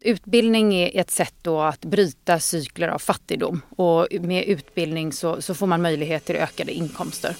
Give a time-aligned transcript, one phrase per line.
[0.00, 5.54] Utbildning är ett sätt då att bryta cykler av fattigdom och med utbildning så, så
[5.54, 7.36] får man möjlighet till ökade inkomster.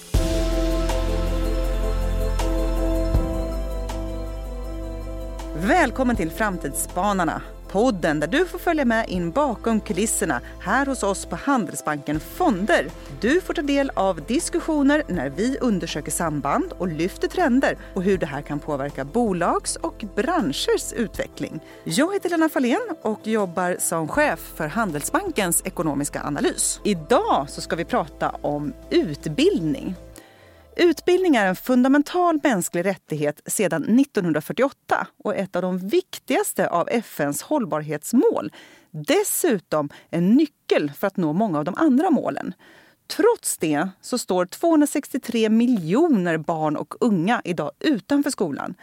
[5.57, 11.27] Välkommen till Framtidsspanarna, podden där du får följa med in bakom kulisserna här hos oss
[11.27, 12.87] på Handelsbanken Fonder.
[13.21, 18.19] Du får ta del av diskussioner när vi undersöker samband och lyfter trender och hur
[18.19, 21.61] det här kan påverka bolags och branschers utveckling.
[21.85, 26.81] Jag heter Lena Fahlén och jobbar som chef för Handelsbankens ekonomiska analys.
[26.85, 29.95] Idag så ska vi prata om utbildning.
[30.79, 37.43] Utbildning är en fundamental mänsklig rättighet sedan 1948 och ett av de viktigaste av FNs
[37.43, 38.53] hållbarhetsmål.
[38.91, 42.55] Dessutom en nyckel för att nå många av de andra målen.
[43.17, 48.75] Trots det så står 263 miljoner barn och unga idag utanför skolan.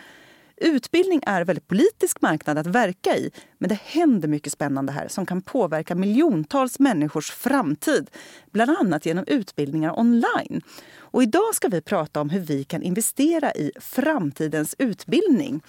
[0.63, 5.07] Utbildning är en väldigt politisk marknad att verka i men det händer mycket spännande här
[5.07, 8.09] som kan påverka miljontals människors framtid.
[8.51, 10.61] Bland annat genom utbildningar online.
[10.97, 15.61] Och idag ska vi prata om hur vi kan investera i framtidens utbildning.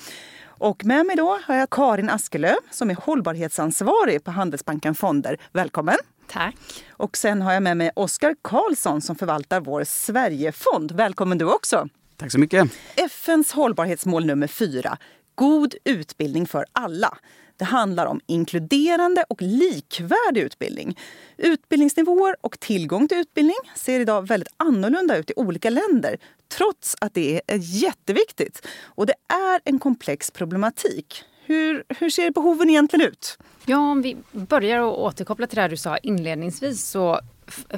[0.47, 5.37] Och med mig då har jag Karin Askelö som är hållbarhetsansvarig på Handelsbanken Fonder.
[5.53, 5.99] Välkommen!
[6.29, 6.57] Tack.
[6.91, 10.93] Och sen har jag med mig Oskar Karlsson som förvaltar vår Sverigefond.
[10.93, 11.89] Välkommen du också!
[12.17, 12.71] Tack så mycket.
[12.97, 14.99] FNs hållbarhetsmål nummer fyra,
[15.35, 17.19] god utbildning för alla.
[17.57, 20.99] Det handlar om inkluderande och likvärdig utbildning.
[21.37, 27.15] Utbildningsnivåer och tillgång till utbildning ser idag väldigt annorlunda ut i olika länder trots att
[27.15, 28.67] det är jätteviktigt.
[28.85, 31.25] Och det är en komplex problematik.
[31.47, 33.39] Hur, hur ser behoven egentligen ut?
[33.67, 37.21] Ja, om vi börjar och återkoppla till det du sa inledningsvis så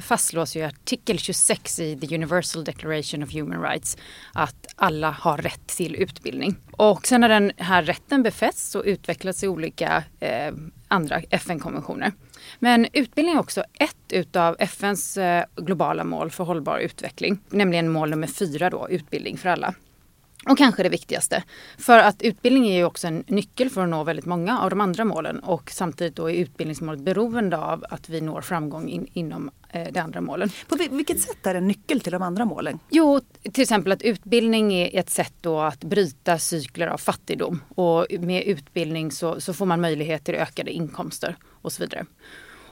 [0.01, 3.97] fastslås ju i artikel 26 i The Universal Declaration of Human Rights
[4.33, 6.55] att alla har rätt till utbildning.
[6.71, 10.53] Och sen har den här rätten befästs och utvecklats i olika eh,
[10.87, 12.11] andra FN-konventioner.
[12.59, 18.09] Men utbildning är också ett utav FNs eh, globala mål för hållbar utveckling, nämligen mål
[18.09, 19.73] nummer fyra då, utbildning för alla.
[20.49, 21.43] Och kanske det viktigaste.
[21.77, 24.81] För att utbildning är ju också en nyckel för att nå väldigt många av de
[24.81, 29.51] andra målen och samtidigt då är utbildningsmålet beroende av att vi når framgång in, inom
[29.69, 30.49] eh, de andra målen.
[30.67, 32.79] På vilket sätt är det en nyckel till de andra målen?
[32.89, 33.21] Jo,
[33.51, 38.43] till exempel att utbildning är ett sätt då att bryta cykler av fattigdom och med
[38.43, 42.05] utbildning så, så får man möjlighet till ökade inkomster och så vidare.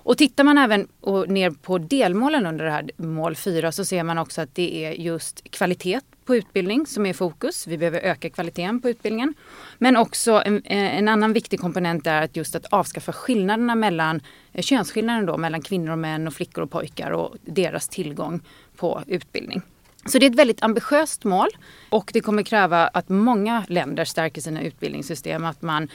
[0.05, 0.87] Och tittar man även
[1.27, 4.91] ner på delmålen under det här mål 4 så ser man också att det är
[4.91, 7.67] just kvalitet på utbildning som är fokus.
[7.67, 9.33] Vi behöver öka kvaliteten på utbildningen.
[9.77, 14.21] Men också en, en annan viktig komponent är att just att avskaffa skillnaderna mellan
[14.53, 18.39] eh, könsskillnaden då mellan kvinnor och män och flickor och pojkar och deras tillgång
[18.75, 19.61] på utbildning.
[20.05, 21.47] Så det är ett väldigt ambitiöst mål
[21.89, 25.87] och det kommer kräva att många länder stärker sina utbildningssystem, att man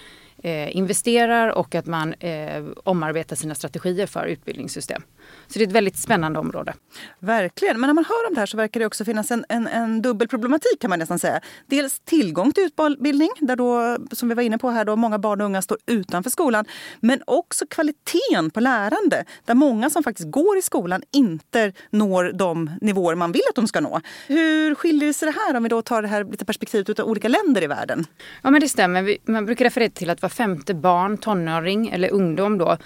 [0.42, 5.02] eh, investerar och att man eh, omarbetar sina strategier för utbildningssystem.
[5.46, 6.74] Så det är ett väldigt spännande område.
[7.18, 7.80] Verkligen.
[7.80, 10.02] Men när man hör om det här så verkar det också finnas en, en, en
[10.02, 11.40] dubbel problematik kan man nästan säga.
[11.66, 15.40] Dels tillgång till utbildning, där då, som vi var inne på här, då, många barn
[15.40, 16.64] och unga står utanför skolan.
[17.00, 22.70] Men också kvaliteten på lärande, där många som faktiskt går i skolan inte når de
[22.80, 24.00] nivåer man vill att de ska nå.
[24.26, 27.28] Hur skiljer sig det här om vi då tar det här lite perspektivet av olika
[27.28, 28.06] länder i världen?
[28.42, 29.16] Ja men det stämmer.
[29.30, 32.76] Man brukar referera till att var femte barn, tonåring eller ungdom då,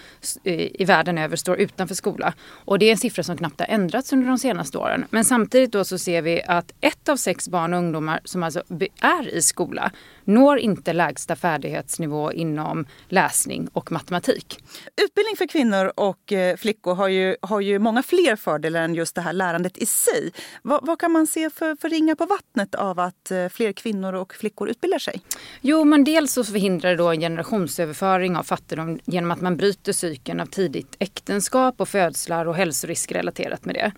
[0.44, 2.33] i världen över står utanför skola.
[2.40, 5.04] Och det är en siffra som knappt har ändrats under de senaste åren.
[5.10, 8.62] Men samtidigt då så ser vi att ett av sex barn och ungdomar som alltså
[9.00, 9.92] är i skola
[10.24, 14.58] når inte lägsta färdighetsnivå inom läsning och matematik.
[15.04, 19.14] Utbildning för kvinnor och eh, flickor har ju, har ju många fler fördelar än just
[19.14, 20.32] det här lärandet i sig.
[20.62, 24.12] Vad, vad kan man se för, för ringar på vattnet av att eh, fler kvinnor
[24.12, 25.22] och flickor utbildar sig?
[25.60, 29.92] Jo, men dels så förhindrar det då en generationsöverföring av fattigdom genom att man bryter
[29.92, 33.92] cykeln av tidigt äktenskap och födslar och hälsorisk relaterat med det.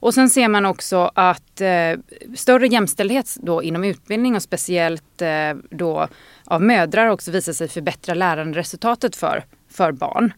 [0.00, 1.98] Och sen ser man också att eh,
[2.36, 6.08] större jämställdhet då inom utbildning och speciellt eh, då
[6.44, 10.32] av mödrar också visar sig förbättra läranderesultatet för, för barn.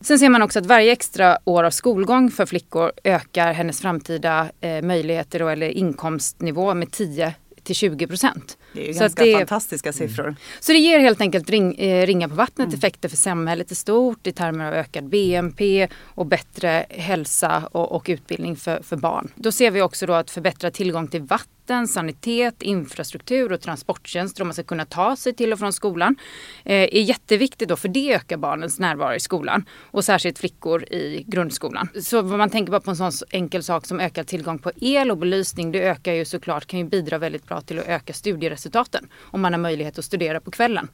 [0.00, 4.50] Sen ser man också att varje extra år av skolgång för flickor ökar hennes framtida
[4.60, 8.58] eh, möjligheter då, eller inkomstnivå med 10 till 20 procent.
[8.74, 10.24] Det är ju så ganska det, fantastiska siffror.
[10.24, 10.36] Mm.
[10.60, 12.78] Så det ger helt enkelt ring, eh, ringa på vattnet mm.
[12.78, 18.04] effekter för samhället i stort i termer av ökad BNP och bättre hälsa och, och
[18.08, 19.28] utbildning för, för barn.
[19.34, 24.42] Då ser vi också då att förbättra tillgång till vatten vatten, sanitet, infrastruktur och transporttjänster
[24.42, 26.16] om man ska kunna ta sig till och från skolan
[26.64, 31.24] eh, är jätteviktigt då för det ökar barnens närvaro i skolan och särskilt flickor i
[31.26, 31.88] grundskolan.
[32.02, 35.10] Så vad man tänker bara på en sån enkel sak som ökad tillgång på el
[35.10, 39.08] och belysning det ökar ju såklart, kan ju bidra väldigt bra till att öka studieresultaten
[39.32, 40.88] om man har möjlighet att studera på kvällen.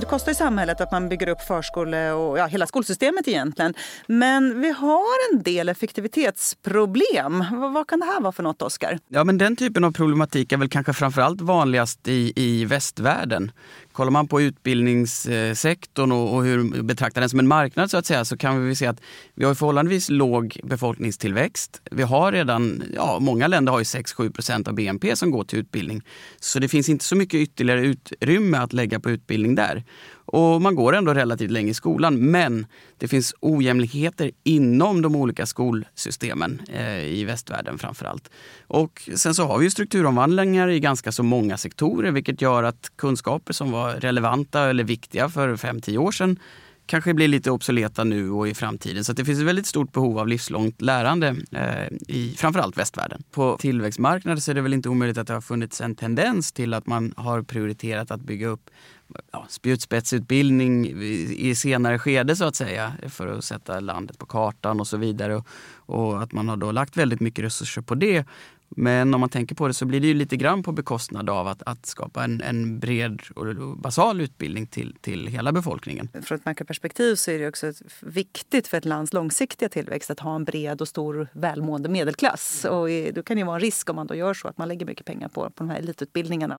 [0.00, 3.74] Det kostar ju samhället att man bygger upp förskole och ja, hela skolsystemet egentligen.
[4.06, 7.44] Men vi har en del effektivitetsproblem.
[7.52, 8.98] Vad, vad kan det här vara för något, Oskar?
[9.08, 13.50] Ja, men den typen av problematik är väl kanske framförallt vanligast i, i västvärlden.
[13.98, 18.24] Kollar man på utbildningssektorn och, och hur betraktar den som en marknad så att säga
[18.24, 19.00] så kan vi se att
[19.34, 21.80] vi har förhållandevis låg befolkningstillväxt.
[21.90, 25.58] Vi har redan, ja många länder har ju 6-7 procent av BNP som går till
[25.58, 26.02] utbildning.
[26.40, 29.84] Så det finns inte så mycket ytterligare utrymme att lägga på utbildning där.
[30.30, 32.66] Och man går ändå relativt länge i skolan men
[32.98, 38.30] det finns ojämlikheter inom de olika skolsystemen eh, i västvärlden framförallt.
[38.66, 43.52] Och sen så har vi strukturomvandlingar i ganska så många sektorer vilket gör att kunskaper
[43.52, 46.38] som var relevanta eller viktiga för 5-10 år sedan
[46.88, 49.04] kanske blir lite obsoleta nu och i framtiden.
[49.04, 53.22] Så det finns ett väldigt stort behov av livslångt lärande eh, i framförallt västvärlden.
[53.30, 56.74] På tillväxtmarknader så är det väl inte omöjligt att det har funnits en tendens till
[56.74, 58.70] att man har prioriterat att bygga upp
[59.32, 60.86] ja, spjutspetsutbildning
[61.30, 65.36] i senare skede så att säga för att sätta landet på kartan och så vidare.
[65.36, 65.46] Och,
[65.86, 68.26] och att man har då lagt väldigt mycket resurser på det.
[68.70, 71.46] Men om man tänker på det så blir det ju lite grann på bekostnad av
[71.46, 76.08] att, att skapa en, en bred och basal utbildning till, till hela befolkningen.
[76.22, 80.34] Från ett makroperspektiv så är det också viktigt för ett lands långsiktiga tillväxt att ha
[80.36, 82.64] en bred och stor välmående medelklass.
[82.64, 84.86] Och då kan det vara en risk om man då gör så att man lägger
[84.86, 86.58] mycket pengar på, på de här elitutbildningarna.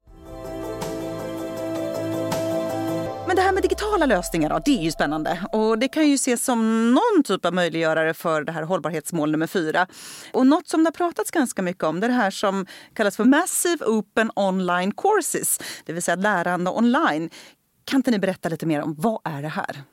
[3.29, 5.45] Men det här med digitala lösningar då, det är ju spännande.
[5.51, 9.47] Och det kan ju ses som någon typ av möjliggörare för det här hållbarhetsmål nummer
[9.47, 9.87] fyra.
[10.33, 13.15] Och något som det har pratats ganska mycket om det är det här som kallas
[13.15, 15.59] för Massive Open Online Courses.
[15.85, 17.29] Det vill säga lärande online.
[17.85, 19.83] Kan inte ni berätta lite mer om vad är det här?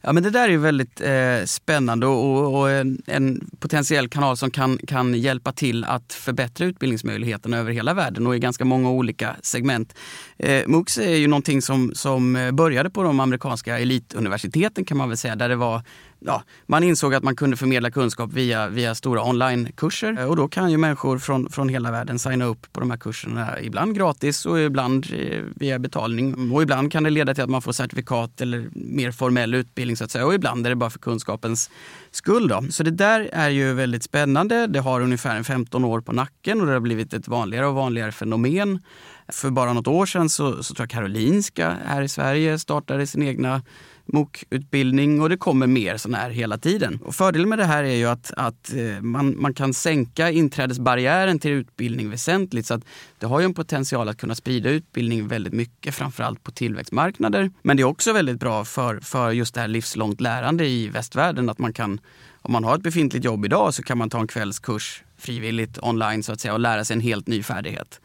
[0.00, 4.50] Ja, men det där är väldigt eh, spännande och, och en, en, potentiell kanal som
[4.50, 9.36] kan, kan hjälpa till att förbättra utbildningsmöjligheterna över hela världen och i ganska många olika
[9.42, 9.94] segment.
[10.36, 15.18] Eh, MOOCs är ju någonting som, som började på de amerikanska elituniversiteten kan man väl
[15.18, 15.82] säga, där det var
[16.26, 20.16] ja, man insåg att man kunde förmedla kunskap via, via stora onlinekurser.
[20.18, 22.98] Eh, och då kan ju människor från, från hela världen signa upp på de här
[22.98, 23.60] kurserna.
[23.60, 26.52] Ibland gratis och ibland eh, via betalning.
[26.52, 30.04] Och ibland kan det leda till att man får certifikat eller mer formell utbildning så
[30.04, 30.26] att säga.
[30.26, 31.70] Och ibland är det bara för kunskapens
[32.10, 32.48] skull.
[32.48, 32.64] Då.
[32.70, 34.66] Så det där är ju väldigt spännande.
[34.66, 38.12] Det har ungefär 15 år på nacken och det har blivit ett vanligare och vanligare
[38.12, 38.80] fenomen.
[39.28, 43.22] För bara något år sedan så, så tror jag Karolinska här i Sverige startade sin
[43.22, 43.62] egna
[44.06, 46.98] MOOC-utbildning och det kommer mer sådana här hela tiden.
[47.04, 51.38] Och fördelen med det här är ju att, att eh, man, man kan sänka inträdesbarriären
[51.38, 52.66] till utbildning väsentligt.
[52.66, 52.84] Så att
[53.18, 57.50] det har ju en potential att kunna sprida utbildning väldigt mycket, framförallt på tillväxtmarknader.
[57.62, 61.50] Men det är också väldigt bra för, för just det här livslångt lärande i västvärlden.
[61.50, 62.00] Att man kan,
[62.42, 66.22] om man har ett befintligt jobb idag så kan man ta en kvällskurs frivilligt online
[66.22, 68.00] så att säga och lära sig en helt ny färdighet.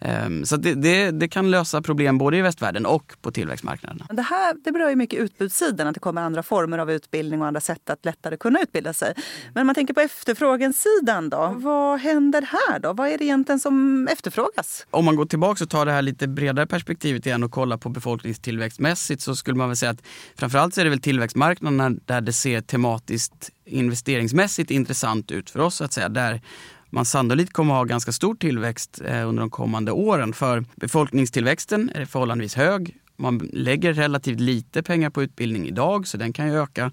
[0.00, 4.06] Ehm, så det, det, det, kan lösa problem både i västvärlden och på tillväxtmarknaderna.
[4.10, 7.46] Det här det berör ju mycket utbudssidan, att det kommer andra former av utbildning och
[7.46, 9.14] andra sätt att lättare kunna utbilda sig.
[9.54, 12.92] Men om man tänker på efterfrågensidan då, vad händer här då?
[12.92, 14.86] Vad är det egentligen som efterfrågas?
[14.90, 17.88] Om man går tillbaka och tar det här lite bredare perspektivet igen och kollar på
[17.88, 20.02] befolkningstillväxtmässigt så skulle man väl säga att
[20.36, 25.80] framförallt så är det väl tillväxtmarknaderna där det ser tematiskt investeringsmässigt intressant ut för oss
[25.80, 26.08] att säga.
[26.08, 26.40] Där
[26.90, 30.32] man sannolikt kommer att ha ganska stor tillväxt eh, under de kommande åren.
[30.32, 32.96] För befolkningstillväxten är förhållandevis hög.
[33.16, 36.92] Man lägger relativt lite pengar på utbildning idag så den kan ju öka.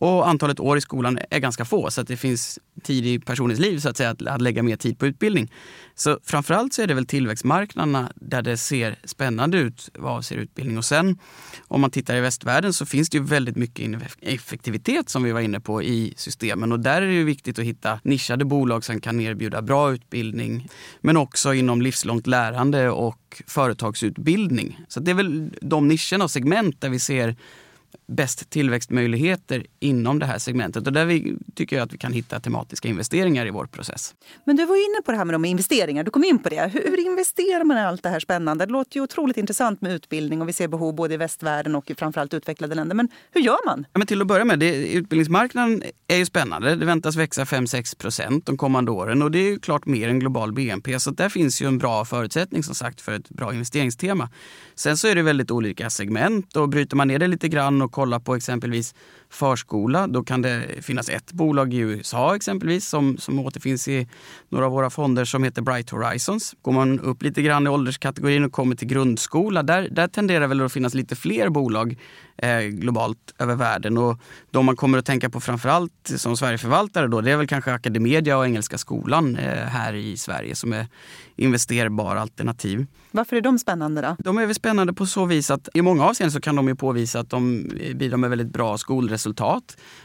[0.00, 3.58] Och antalet år i skolan är ganska få så att det finns tid i personens
[3.58, 5.52] liv så att säga att, att lägga mer tid på utbildning.
[5.94, 10.78] Så framförallt så är det väl tillväxtmarknaderna där det ser spännande ut vad avser utbildning.
[10.78, 11.18] Och sen
[11.68, 15.40] om man tittar i västvärlden så finns det ju väldigt mycket effektivitet som vi var
[15.40, 19.00] inne på i systemen och där är det ju viktigt att hitta nischade bolag som
[19.00, 20.68] kan erbjuda bra utbildning
[21.00, 24.80] men också inom livslångt lärande och företagsutbildning.
[24.88, 27.36] Så det är väl de nischerna och segment där vi ser
[28.06, 30.86] bäst tillväxtmöjligheter inom det här segmentet.
[30.86, 34.14] Och där vi, tycker jag att vi kan hitta tematiska investeringar i vår process.
[34.44, 36.04] Men du var inne på det här med de investeringar.
[36.04, 36.70] Du kom in på det.
[36.72, 38.66] Hur investerar man i allt det här spännande?
[38.66, 41.90] Det låter ju otroligt intressant med utbildning och vi ser behov både i västvärlden och
[41.90, 42.94] i framförallt utvecklade länder.
[42.94, 43.86] Men hur gör man?
[43.92, 46.74] Ja, men till att börja med, det, utbildningsmarknaden är ju spännande.
[46.74, 50.20] Det väntas växa 5-6 procent de kommande åren och det är ju klart mer än
[50.20, 51.00] global BNP.
[51.00, 54.28] Så där finns ju en bra förutsättning som sagt för ett bra investeringstema.
[54.74, 57.92] Sen så är det väldigt olika segment och bryter man ner det lite grann och
[57.92, 58.94] kolla på exempelvis
[59.30, 60.06] förskola.
[60.06, 64.08] Då kan det finnas ett bolag i USA exempelvis som, som återfinns i
[64.48, 66.54] några av våra fonder som heter Bright Horizons.
[66.62, 70.60] Går man upp lite grann i ålderskategorin och kommer till grundskola, där, där tenderar väl
[70.60, 71.96] att finnas lite fler bolag
[72.36, 73.98] eh, globalt över världen.
[73.98, 74.20] Och
[74.50, 78.38] de man kommer att tänka på framförallt som Sverigeförvaltare då, det är väl kanske Academedia
[78.38, 80.86] och Engelska skolan eh, här i Sverige som är
[81.36, 82.86] investerbara alternativ.
[83.10, 84.16] Varför är de spännande då?
[84.18, 86.74] De är väl spännande på så vis att i många avseenden så kan de ju
[86.74, 89.17] påvisa att de bidrar med väldigt bra skolresultat.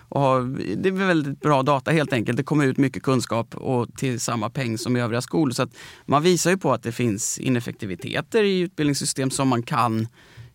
[0.10, 0.42] Och har,
[0.76, 2.38] det är väldigt bra data helt enkelt.
[2.38, 5.54] Det kommer ut mycket kunskap och till samma peng som i övriga skolor.
[5.54, 10.08] Så att man visar ju på att det finns ineffektiviteter i utbildningssystem som man kan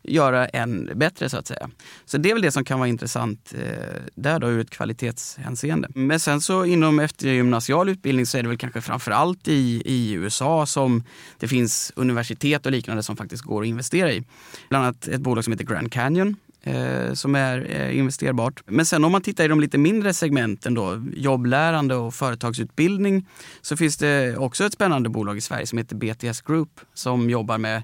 [0.03, 1.71] göra än bättre så att säga.
[2.05, 5.89] Så det är väl det som kan vara intressant eh, där då ur ett kvalitetshänseende.
[5.95, 10.67] Men sen så inom eftergymnasial utbildning så är det väl kanske framförallt i, i USA
[10.67, 11.05] som
[11.39, 14.23] det finns universitet och liknande som faktiskt går att investera i.
[14.69, 18.63] Bland annat ett bolag som heter Grand Canyon eh, som är eh, investerbart.
[18.67, 23.27] Men sen om man tittar i de lite mindre segmenten då, jobblärande och företagsutbildning,
[23.61, 27.59] så finns det också ett spännande bolag i Sverige som heter BTS Group som jobbar
[27.59, 27.83] med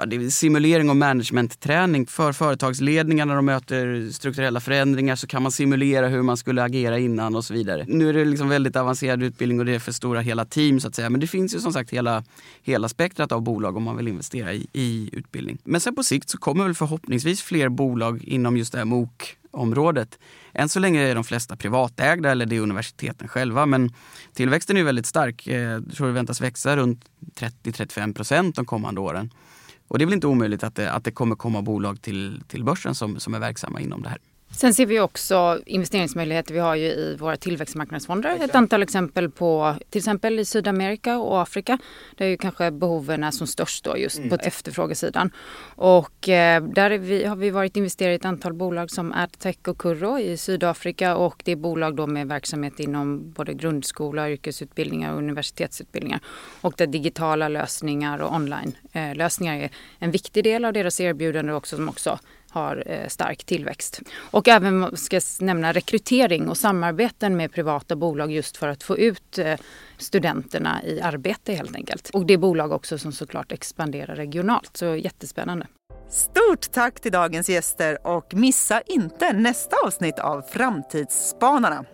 [0.00, 5.42] ja, det är simulering och managementträning för företagsledningar när de möter strukturella förändringar så kan
[5.42, 7.84] man simulera hur man skulle agera innan och så vidare.
[7.88, 10.88] Nu är det liksom väldigt avancerad utbildning och det är för stora hela team så
[10.88, 11.10] att säga.
[11.10, 12.24] Men det finns ju som sagt hela,
[12.62, 15.58] hela spektrat av bolag om man vill investera i, i utbildning.
[15.64, 19.36] Men sen på sikt så kommer väl förhoppningsvis fler bolag inom just det här MOOC
[19.50, 20.18] området.
[20.52, 23.92] Än så länge är de flesta privatägda eller det är universiteten själva men
[24.34, 25.46] tillväxten är väldigt stark.
[25.46, 27.04] Eh, jag tror det väntas växa runt
[27.34, 29.30] 30-35 procent de kommande åren.
[29.90, 32.64] Och det är väl inte omöjligt att det, att det kommer komma bolag till, till
[32.64, 34.18] börsen som, som är verksamma inom det här.
[34.52, 36.54] Sen ser vi också investeringsmöjligheter.
[36.54, 41.42] Vi har ju i våra tillväxtmarknadsfonder ett antal exempel på till exempel i Sydamerika och
[41.42, 41.78] Afrika
[42.16, 44.30] där ju kanske behoven är som störst då just mm.
[44.30, 45.30] på efterfrågesidan.
[45.74, 49.78] Och eh, där vi, har vi varit investerade i ett antal bolag som AdTech och
[49.78, 55.18] Curro i Sydafrika och det är bolag då med verksamhet inom både grundskola, yrkesutbildningar och
[55.18, 56.20] universitetsutbildningar.
[56.60, 61.52] Och där digitala lösningar och online eh, lösningar är en viktig del av deras erbjudande
[61.52, 62.18] också som också
[62.50, 64.00] har eh, stark tillväxt.
[64.30, 68.98] Och även ska jag nämna rekrytering och samarbeten med privata bolag just för att få
[68.98, 69.58] ut eh,
[69.98, 72.10] studenterna i arbete helt enkelt.
[72.10, 75.66] Och det är bolag också som såklart expanderar regionalt, så jättespännande.
[76.10, 81.84] Stort tack till dagens gäster och missa inte nästa avsnitt av Framtidsspanarna.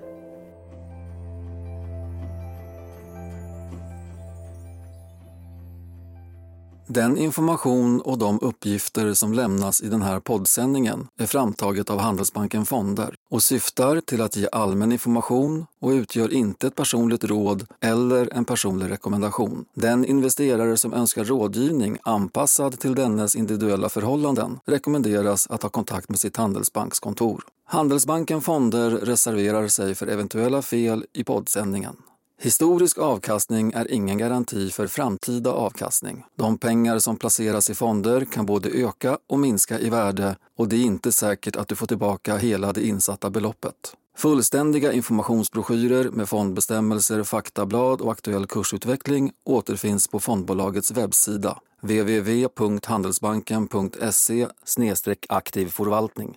[6.89, 12.67] Den information och de uppgifter som lämnas i den här poddsändningen är framtaget av Handelsbanken
[12.67, 18.35] Fonder och syftar till att ge allmän information och utgör inte ett personligt råd eller
[18.35, 19.65] en personlig rekommendation.
[19.75, 26.19] Den investerare som önskar rådgivning anpassad till dennes individuella förhållanden rekommenderas att ha kontakt med
[26.19, 27.43] sitt Handelsbankskontor.
[27.65, 31.97] Handelsbanken Fonder reserverar sig för eventuella fel i poddsändningen.
[32.39, 36.25] Historisk avkastning är ingen garanti för framtida avkastning.
[36.37, 40.77] De pengar som placeras i fonder kan både öka och minska i värde och det
[40.77, 43.95] är inte säkert att du får tillbaka hela det insatta beloppet.
[44.17, 54.49] Fullständiga informationsbroschyrer med fondbestämmelser, faktablad och aktuell kursutveckling återfinns på fondbolagets webbsida www.handelsbanken.se
[55.29, 56.37] aktiv förvaltning.